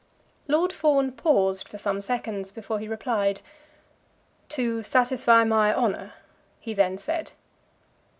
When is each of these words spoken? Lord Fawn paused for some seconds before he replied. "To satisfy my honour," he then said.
Lord 0.47 0.73
Fawn 0.73 1.11
paused 1.11 1.69
for 1.69 1.77
some 1.77 2.01
seconds 2.01 2.49
before 2.49 2.79
he 2.79 2.87
replied. 2.87 3.41
"To 4.49 4.81
satisfy 4.81 5.43
my 5.43 5.71
honour," 5.75 6.13
he 6.59 6.73
then 6.73 6.97
said. 6.97 7.33